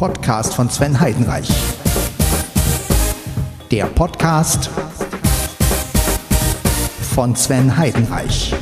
[0.00, 1.46] Podcast von Sven Heidenreich.
[3.70, 4.70] Der Podcast
[7.12, 8.54] von Sven Heidenreich.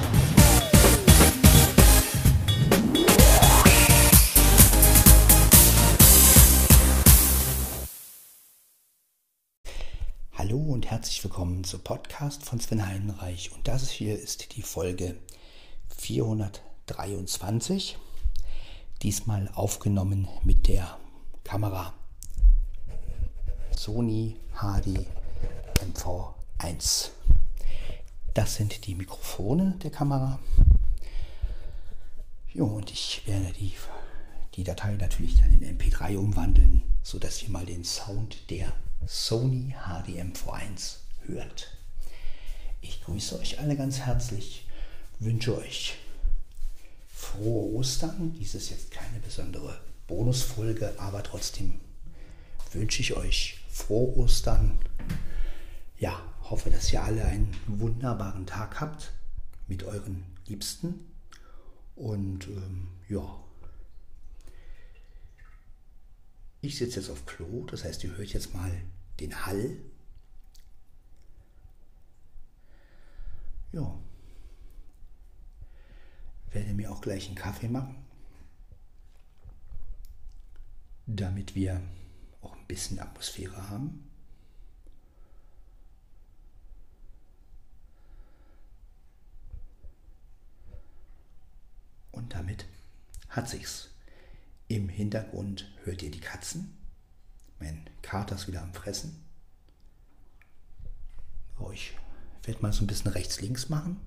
[10.32, 13.52] Hallo und herzlich willkommen zum Podcast von Sven Heidenreich.
[13.54, 15.14] Und das hier ist die Folge
[15.98, 17.96] 423.
[19.02, 20.98] Diesmal aufgenommen mit der
[21.48, 21.94] Kamera
[23.74, 25.06] Sony HD
[25.80, 27.08] MV1.
[28.34, 30.38] Das sind die Mikrofone der Kamera.
[32.52, 33.72] Jo, und ich werde die,
[34.56, 38.70] die Datei natürlich dann in MP3 umwandeln, sodass ihr mal den Sound der
[39.06, 40.96] Sony HD MV1
[41.28, 41.78] hört.
[42.82, 44.66] Ich grüße euch alle ganz herzlich,
[45.18, 45.96] wünsche euch
[47.08, 48.34] frohe Ostern.
[48.38, 51.80] Dies ist jetzt keine besondere Bonusfolge, aber trotzdem
[52.72, 54.78] wünsche ich euch frohe Ostern.
[55.98, 59.12] Ja, hoffe, dass ihr alle einen wunderbaren Tag habt
[59.68, 61.06] mit euren Liebsten.
[61.94, 63.22] Und ähm, ja,
[66.60, 68.72] ich sitze jetzt auf Klo, das heißt, ihr hört jetzt mal
[69.20, 69.76] den Hall.
[73.72, 73.98] Ja,
[76.52, 77.96] werde mir auch gleich einen Kaffee machen,
[81.08, 81.80] damit wir
[82.42, 84.04] auch ein bisschen Atmosphäre haben.
[92.12, 92.66] Und damit
[93.30, 93.90] hat sich's.
[94.68, 96.76] Im Hintergrund hört ihr die Katzen.
[97.58, 99.24] Mein Kater ist wieder am Fressen.
[101.58, 101.96] Oh, ich
[102.44, 103.98] werde mal so ein bisschen rechts-links machen.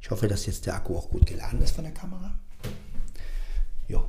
[0.00, 2.38] Ich hoffe, dass jetzt der Akku auch gut geladen ist von der Kamera.
[3.88, 4.04] Ja.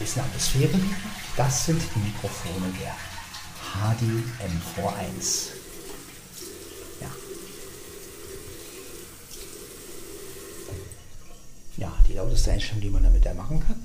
[0.00, 0.80] Bisschen Atmosphäre.
[1.36, 2.96] Das sind die Mikrofone der
[3.74, 4.02] HD
[4.40, 5.50] M41.
[7.00, 7.10] Ja.
[11.76, 13.76] Ja, die lauteste Einstellung, die man damit da machen kann,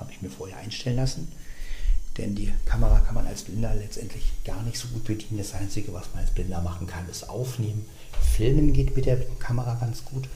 [0.00, 1.30] habe ich mir vorher einstellen lassen.
[2.16, 5.38] Denn die Kamera kann man als Blinder letztendlich gar nicht so gut bedienen.
[5.38, 7.84] Das Einzige, was man als Blinder machen kann, ist aufnehmen.
[8.36, 10.28] Filmen geht mit der Kamera ganz gut.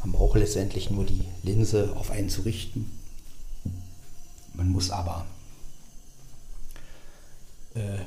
[0.00, 2.99] Man braucht letztendlich nur die Linse auf einen zu richten.
[4.60, 5.24] Man muss aber
[7.74, 8.04] äh,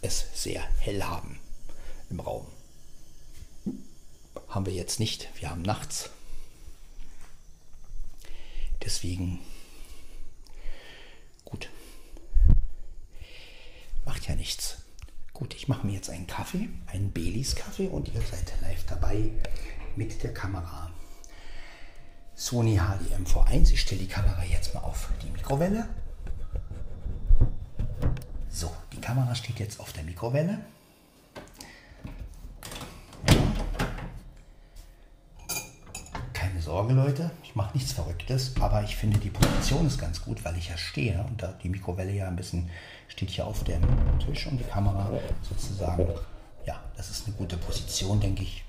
[0.00, 1.40] es sehr hell haben
[2.08, 2.46] im Raum.
[4.48, 5.28] Haben wir jetzt nicht.
[5.40, 6.10] Wir haben nachts.
[8.80, 9.40] Deswegen
[11.44, 11.68] gut.
[14.04, 14.76] Macht ja nichts.
[15.32, 19.32] Gut, ich mache mir jetzt einen Kaffee, einen Baileys Kaffee und ihr seid live dabei
[19.96, 20.91] mit der Kamera.
[22.42, 23.72] Sony HD MV1.
[23.72, 25.88] Ich stelle die Kamera jetzt mal auf die Mikrowelle.
[28.50, 30.58] So, die Kamera steht jetzt auf der Mikrowelle.
[36.32, 40.44] Keine Sorge, Leute, ich mache nichts Verrücktes, aber ich finde die Position ist ganz gut,
[40.44, 42.68] weil ich ja stehe und da die Mikrowelle ja ein bisschen
[43.06, 43.82] steht hier auf dem
[44.18, 45.12] Tisch und die Kamera
[45.48, 46.08] sozusagen.
[46.66, 48.64] Ja, das ist eine gute Position, denke ich.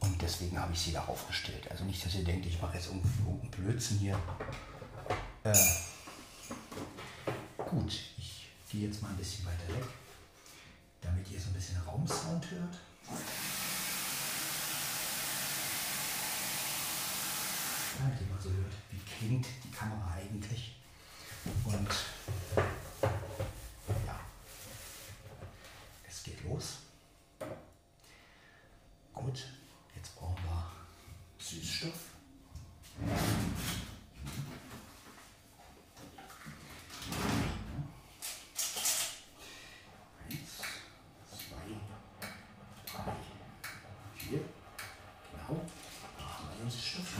[0.00, 1.70] Und deswegen habe ich sie darauf gestellt.
[1.70, 4.18] Also nicht, dass ihr denkt, ich mache jetzt irgendeinen Blödsinn hier.
[5.42, 5.54] Äh,
[7.56, 9.84] gut, ich gehe jetzt mal ein bisschen weiter weg,
[11.00, 12.78] damit ihr so ein bisschen Raumsound hört.
[17.98, 20.76] Damit ihr mal so hört, wie klingt die Kamera eigentlich.
[21.64, 21.88] Und
[24.06, 24.20] ja,
[26.08, 26.78] es geht los.
[29.14, 29.46] Gut.
[29.94, 30.72] Jetzt brauchen wir
[31.38, 31.92] Süßstoff.
[40.28, 40.52] Eins,
[41.30, 41.66] zwei,
[42.92, 43.12] drei,
[44.16, 44.40] vier.
[45.32, 45.60] Genau.
[46.18, 47.10] Da haben wir den Süßstoff.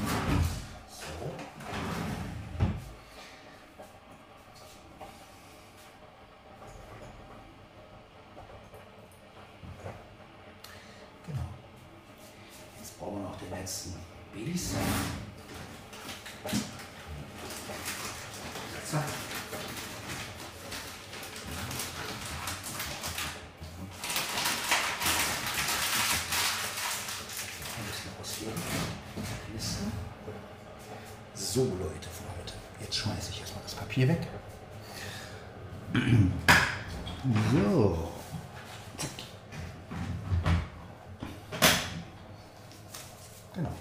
[0.91, 1.31] So.
[11.27, 11.49] Genau.
[12.99, 13.95] Brauchen wir noch den letzten.
[14.35, 14.77] Liste.
[31.35, 32.53] So, Leute, für heute.
[32.81, 34.27] Jetzt schmeiße ich erstmal das Papier weg.
[37.53, 38.13] So.
[38.99, 39.11] Zack.
[43.55, 43.73] Genau.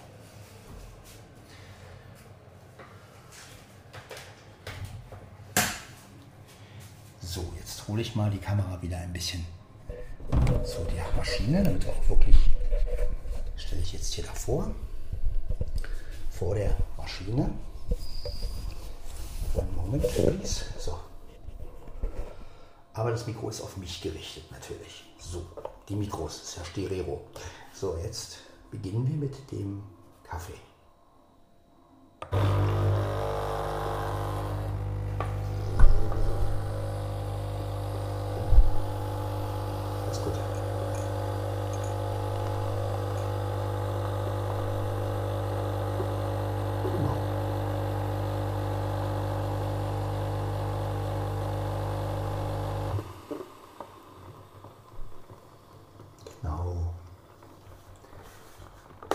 [7.59, 9.45] jetzt hole mal die Kamera wieder ein bisschen
[10.63, 12.37] zu der Maschine, damit auch wirklich,
[13.55, 14.71] stelle ich jetzt hier davor,
[16.31, 17.51] vor der Maschine.
[19.57, 20.65] Einen Moment, please.
[20.79, 20.99] So.
[22.93, 25.03] Aber das Mikro ist auf mich gerichtet natürlich.
[25.19, 25.45] So,
[25.87, 27.21] die Mikros ist ja Stereo.
[27.73, 28.39] So, jetzt
[28.71, 29.83] beginnen wir mit dem
[30.23, 30.53] Kaffee.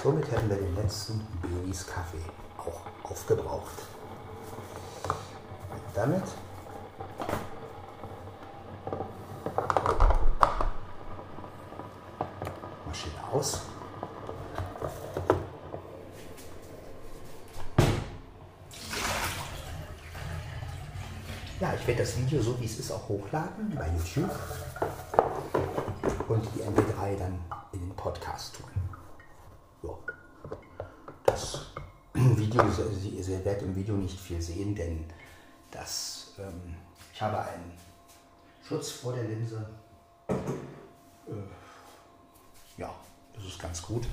[0.02, 2.24] Somit hätten wir den letzten Benis Kaffee
[2.58, 3.82] auch aufgebraucht.
[5.94, 6.22] Damit
[12.86, 13.60] Maschine aus.
[21.60, 24.30] Ja, ich werde das Video so wie es ist auch hochladen bei YouTube
[26.28, 27.38] und die MP3 dann
[27.72, 28.70] in den Podcast tun.
[32.36, 35.04] Video, ihr werdet im Video nicht viel sehen, denn
[35.70, 36.76] das, ähm,
[37.14, 37.72] ich habe einen
[38.62, 39.66] Schutz vor der Linse.
[43.50, 44.06] Ist ganz gut.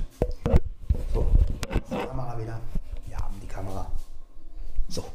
[1.13, 1.27] So,
[1.71, 2.59] die Kamera wieder.
[3.05, 3.85] Wir haben die Kamera.
[4.89, 5.05] So.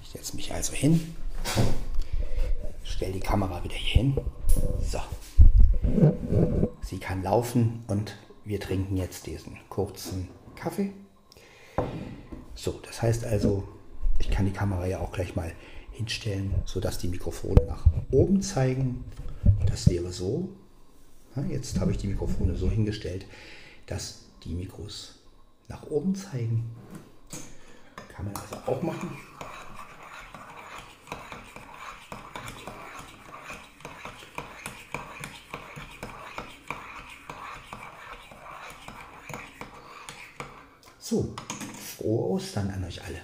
[0.00, 1.16] Ich setze mich also hin,
[2.84, 4.20] stelle die Kamera wieder hier hin.
[4.80, 5.00] So.
[6.82, 10.92] Sie kann laufen und wir trinken jetzt diesen kurzen Kaffee.
[12.54, 13.66] So, das heißt also,
[14.20, 15.52] ich kann die Kamera ja auch gleich mal
[15.90, 19.04] hinstellen, sodass die Mikrofone nach oben zeigen.
[19.66, 20.48] Das wäre so.
[21.48, 23.24] Jetzt habe ich die Mikrofone so hingestellt,
[23.86, 25.14] dass die Mikros
[25.68, 26.70] nach oben zeigen.
[28.08, 29.10] Kann man also auch machen.
[40.98, 41.34] So,
[41.96, 43.20] frohe Ostern an euch alle.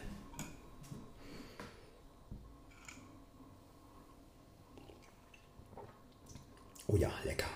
[6.87, 7.47] Oh ja, lecker.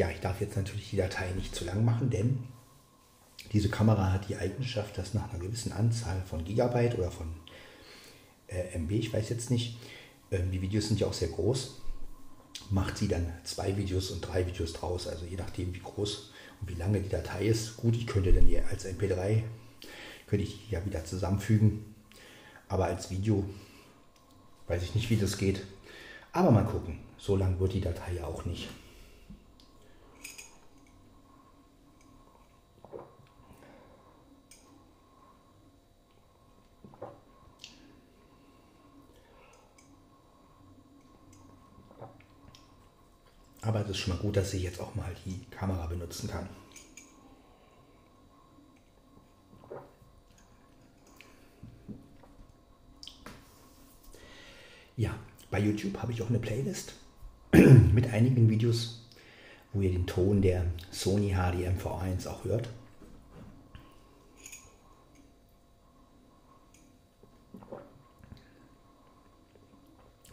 [0.00, 2.38] Ja, ich jetzt natürlich die Datei nicht zu lang machen, denn
[3.52, 7.28] diese Kamera hat die Eigenschaft, dass nach einer gewissen Anzahl von Gigabyte oder von
[8.48, 9.78] äh, MB, ich weiß jetzt nicht,
[10.30, 11.80] äh, die Videos sind ja auch sehr groß,
[12.70, 15.08] macht sie dann zwei Videos und drei Videos draus.
[15.08, 17.76] Also je nachdem, wie groß und wie lange die Datei ist.
[17.76, 19.42] Gut, ich könnte dann hier als MP3,
[20.26, 21.94] könnte ich ja wieder zusammenfügen.
[22.68, 23.44] Aber als Video
[24.68, 25.62] weiß ich nicht, wie das geht.
[26.32, 26.98] Aber mal gucken.
[27.18, 28.68] So lang wird die Datei ja auch nicht.
[43.70, 46.48] Aber es ist schon mal gut, dass ich jetzt auch mal die Kamera benutzen kann.
[54.96, 55.14] Ja,
[55.52, 56.94] bei YouTube habe ich auch eine Playlist
[57.52, 59.08] mit einigen Videos,
[59.72, 62.68] wo ihr den Ton der Sony HDM V1 auch hört.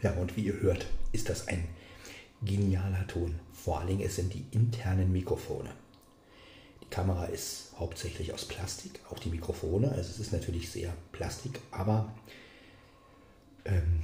[0.02, 1.77] Ja, und wie ihr hört, ist das ein
[2.42, 3.38] genialer Ton.
[3.52, 5.70] Vor allen Dingen, es sind die internen Mikrofone.
[6.82, 9.90] Die Kamera ist hauptsächlich aus Plastik, auch die Mikrofone.
[9.90, 12.12] Also es ist natürlich sehr Plastik, aber
[13.64, 14.02] ähm,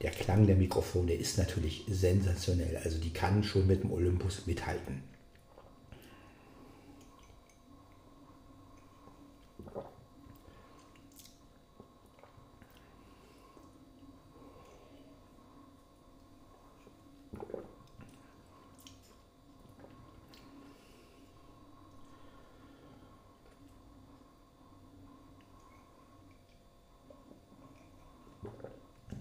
[0.00, 2.78] der Klang der Mikrofone ist natürlich sensationell.
[2.82, 5.02] Also die kann schon mit dem Olympus mithalten.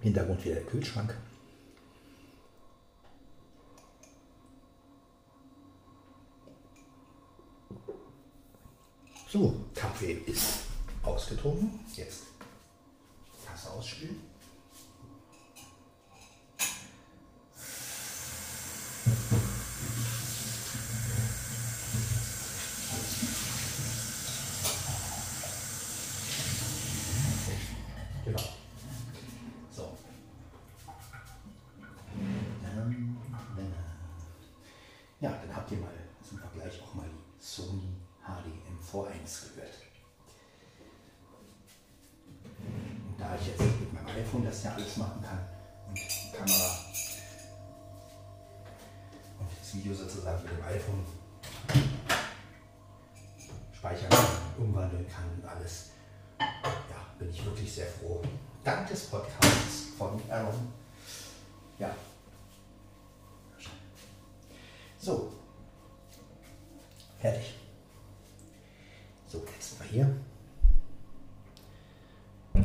[0.01, 1.15] Hintergrund wieder der Kühlschrank.
[9.27, 10.63] So, Kaffee ist
[11.03, 11.79] ausgetrunken.
[11.95, 12.23] Jetzt
[13.45, 14.19] Tasse ausspülen.
[28.25, 28.39] Genau.
[29.71, 29.97] So.
[35.21, 35.89] Ja, dann habt ihr mal
[36.27, 39.73] zum Vergleich auch mal die Sony HDM V1 gehört.
[43.07, 45.39] Und da ich jetzt mit meinem iPhone das ja alles machen kann
[45.87, 46.79] und die Kamera
[49.39, 51.05] und das Video sozusagen mit dem iPhone
[53.73, 54.25] speichern kann,
[54.59, 55.89] umwandeln kann und alles,
[56.39, 56.47] ja,
[57.17, 58.21] bin ich wirklich sehr froh.
[58.63, 60.71] Dank des Podcasts von Aaron.
[61.79, 61.95] Ja.
[64.99, 65.31] So.
[67.17, 67.55] Fertig.
[69.27, 70.15] So, jetzt sind wir hier.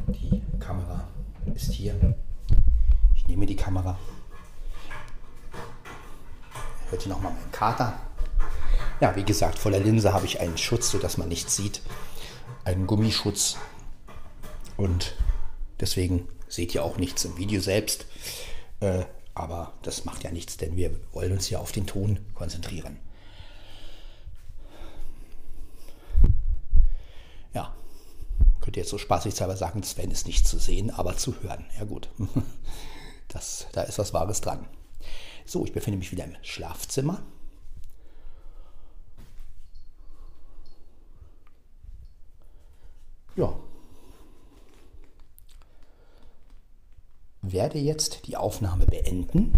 [0.09, 1.09] Die Kamera
[1.55, 2.15] ist hier.
[3.15, 3.27] Ich
[3.87, 3.99] Kamera.
[6.91, 7.99] Hört ihr nochmal meinen Kater?
[9.01, 11.83] Ja, wie gesagt, vor der Linse habe ich einen Schutz, sodass man nichts sieht.
[12.65, 13.57] Einen Gummischutz.
[14.77, 15.15] Und
[15.81, 18.07] deswegen seht ihr auch nichts im Video selbst.
[18.81, 22.99] Äh, aber das macht ja nichts, denn wir wollen uns ja auf den Ton konzentrieren.
[27.53, 27.75] Ja,
[28.61, 31.67] könnt ihr jetzt so spaßig sagen, Sven ist nicht zu sehen, aber zu hören.
[31.79, 32.09] Ja gut,
[33.29, 34.67] das, da ist was Wahres dran.
[35.45, 37.23] So, ich befinde mich wieder im Schlafzimmer.
[43.37, 43.55] Ja.
[47.43, 49.53] Werde jetzt die Aufnahme beenden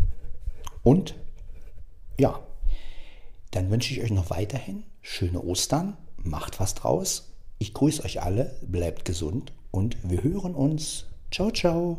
[0.83, 1.15] und
[2.19, 2.43] ja,
[3.53, 7.33] dann wünsche ich euch noch weiterhin schöne Ostern, macht was draus.
[7.59, 11.07] Ich grüße euch alle, bleibt gesund und wir hören uns.
[11.31, 11.99] Ciao, ciao.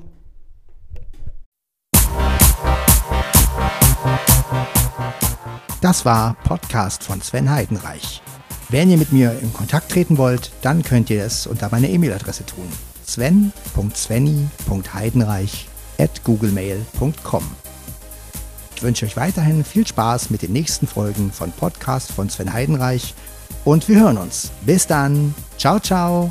[5.81, 8.21] Das war Podcast von Sven Heidenreich.
[8.67, 12.45] Wenn ihr mit mir in Kontakt treten wollt, dann könnt ihr es unter meiner E-Mail-Adresse
[12.45, 12.67] tun.
[13.05, 15.67] sven.svenny.heidenreich
[15.97, 17.43] at googlemail.com.
[18.75, 23.15] Ich wünsche euch weiterhin viel Spaß mit den nächsten Folgen von Podcast von Sven Heidenreich
[23.65, 24.51] und wir hören uns.
[24.65, 25.33] Bis dann.
[25.57, 26.29] Ciao, ciao.